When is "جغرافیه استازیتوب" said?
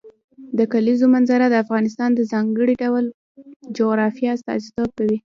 3.77-4.89